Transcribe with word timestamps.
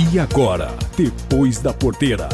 E 0.00 0.16
agora, 0.16 0.68
depois 0.96 1.58
da 1.58 1.74
porteira. 1.74 2.28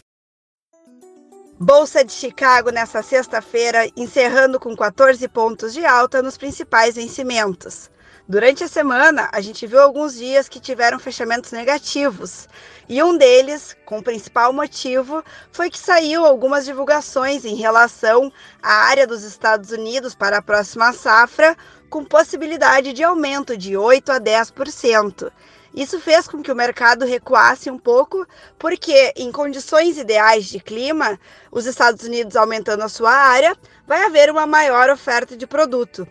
Bolsa 1.59 2.05
de 2.05 2.13
Chicago 2.13 2.69
nesta 2.71 3.03
sexta-feira, 3.03 3.91
encerrando 3.97 4.61
com 4.61 4.77
14 4.77 5.27
pontos 5.29 5.73
de 5.73 5.83
alta 5.83 6.21
nos 6.21 6.37
principais 6.37 6.97
vencimentos. 6.97 7.91
Durante 8.29 8.65
a 8.65 8.69
semana, 8.69 9.31
a 9.33 9.41
gente 9.41 9.67
viu 9.67 9.81
alguns 9.81 10.15
dias 10.15 10.47
que 10.47 10.61
tiveram 10.61 10.99
fechamentos 10.99 11.53
negativos, 11.53 12.51
e 12.87 13.03
um 13.03 13.17
deles, 13.17 13.75
com 13.87 14.01
o 14.01 14.03
principal 14.03 14.53
motivo, 14.53 15.25
foi 15.51 15.71
que 15.71 15.79
saiu 15.79 16.27
algumas 16.27 16.67
divulgações 16.67 17.47
em 17.47 17.55
relação 17.55 18.31
à 18.63 18.89
área 18.89 19.07
dos 19.07 19.23
Estados 19.25 19.71
Unidos 19.71 20.15
para 20.15 20.37
a 20.37 20.43
próxima 20.43 20.93
safra, 20.93 21.57
com 21.89 22.05
possibilidade 22.05 22.93
de 22.93 23.03
aumento 23.03 23.57
de 23.57 23.75
8 23.75 24.13
a 24.13 24.21
10%. 24.21 25.33
Isso 25.75 25.99
fez 25.99 26.29
com 26.29 26.41
que 26.41 26.53
o 26.53 26.55
mercado 26.55 27.05
recuasse 27.05 27.69
um 27.69 27.77
pouco, 27.77 28.25
porque 28.57 29.13
em 29.17 29.33
condições 29.33 29.99
ideais 29.99 30.45
de 30.45 30.61
clima, 30.61 31.19
os 31.51 31.67
Estados 31.67 32.05
Unidos 32.05 32.37
aumentando 32.37 32.85
a 32.85 32.89
sua 32.89 33.11
área, 33.11 33.57
vai 33.85 34.05
haver 34.05 34.31
uma 34.31 34.47
maior 34.47 34.89
oferta 34.89 35.37
de 35.37 35.49
produto. 35.49 36.07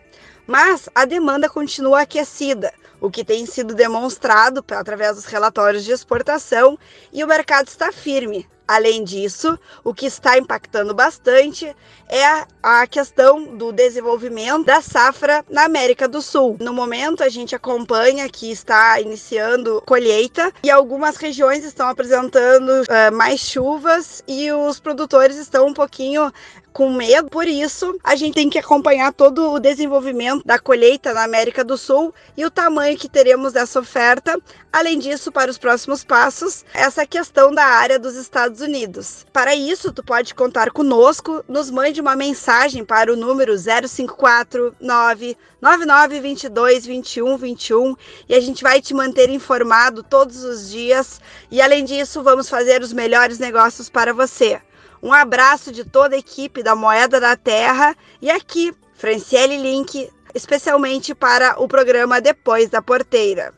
Mas 0.46 0.88
a 0.94 1.04
demanda 1.04 1.48
continua 1.48 2.02
aquecida, 2.02 2.72
o 3.00 3.10
que 3.10 3.24
tem 3.24 3.46
sido 3.46 3.74
demonstrado 3.74 4.64
através 4.70 5.16
dos 5.16 5.24
relatórios 5.24 5.84
de 5.84 5.92
exportação, 5.92 6.78
e 7.12 7.24
o 7.24 7.28
mercado 7.28 7.68
está 7.68 7.90
firme, 7.90 8.46
Além 8.66 9.04
disso, 9.04 9.58
o 9.82 9.92
que 9.92 10.06
está 10.06 10.38
impactando 10.38 10.94
bastante 10.94 11.76
é 12.08 12.46
a 12.62 12.86
questão 12.86 13.56
do 13.56 13.70
desenvolvimento 13.70 14.64
da 14.64 14.80
safra 14.80 15.44
na 15.50 15.64
América 15.64 16.08
do 16.08 16.22
Sul. 16.22 16.56
No 16.58 16.72
momento, 16.72 17.22
a 17.22 17.28
gente 17.28 17.54
acompanha 17.54 18.26
que 18.26 18.50
está 18.50 18.98
iniciando 18.98 19.82
colheita 19.86 20.50
e 20.62 20.70
algumas 20.70 21.16
regiões 21.16 21.62
estão 21.62 21.88
apresentando 21.88 22.70
uh, 22.70 23.14
mais 23.14 23.40
chuvas 23.40 24.24
e 24.26 24.50
os 24.50 24.80
produtores 24.80 25.36
estão 25.36 25.66
um 25.66 25.74
pouquinho 25.74 26.32
com 26.74 26.92
medo. 26.92 27.30
Por 27.30 27.46
isso, 27.46 27.96
a 28.02 28.16
gente 28.16 28.34
tem 28.34 28.50
que 28.50 28.58
acompanhar 28.58 29.12
todo 29.12 29.52
o 29.52 29.60
desenvolvimento 29.60 30.44
da 30.44 30.58
colheita 30.58 31.14
na 31.14 31.22
América 31.22 31.62
do 31.64 31.78
Sul 31.78 32.12
e 32.36 32.44
o 32.44 32.50
tamanho 32.50 32.98
que 32.98 33.08
teremos 33.08 33.52
dessa 33.52 33.78
oferta. 33.78 34.36
Além 34.72 34.98
disso, 34.98 35.30
para 35.30 35.52
os 35.52 35.56
próximos 35.56 36.02
passos, 36.02 36.64
essa 36.74 37.06
questão 37.06 37.54
da 37.54 37.64
área 37.64 37.96
dos 37.96 38.16
Estados 38.16 38.60
Unidos. 38.60 39.24
Para 39.32 39.54
isso, 39.54 39.92
tu 39.92 40.02
pode 40.02 40.34
contar 40.34 40.72
conosco, 40.72 41.44
nos 41.48 41.70
mande 41.70 42.00
uma 42.00 42.16
mensagem 42.16 42.84
para 42.84 43.12
o 43.12 43.16
número 43.16 43.54
0549 43.56 45.38
9922 45.62 46.86
2121 46.86 47.94
e 48.28 48.34
a 48.34 48.40
gente 48.40 48.64
vai 48.64 48.82
te 48.82 48.92
manter 48.92 49.30
informado 49.30 50.02
todos 50.02 50.42
os 50.42 50.68
dias. 50.68 51.20
E 51.52 51.62
além 51.62 51.84
disso, 51.84 52.20
vamos 52.20 52.48
fazer 52.48 52.82
os 52.82 52.92
melhores 52.92 53.38
negócios 53.38 53.88
para 53.88 54.12
você. 54.12 54.60
Um 55.04 55.12
abraço 55.12 55.70
de 55.70 55.84
toda 55.84 56.16
a 56.16 56.18
equipe 56.18 56.62
da 56.62 56.74
Moeda 56.74 57.20
da 57.20 57.36
Terra 57.36 57.94
e 58.22 58.30
aqui, 58.30 58.74
Franciele 58.94 59.58
Link, 59.58 60.10
especialmente 60.34 61.14
para 61.14 61.62
o 61.62 61.68
programa 61.68 62.22
Depois 62.22 62.70
da 62.70 62.80
Porteira. 62.80 63.52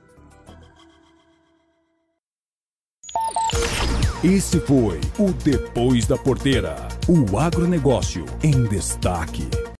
Esse 4.25 4.58
foi 4.58 5.00
o 5.20 5.30
Depois 5.44 6.05
da 6.05 6.19
Porteira, 6.19 6.75
o 7.08 7.38
agronegócio 7.38 8.27
em 8.42 8.64
destaque. 8.64 9.48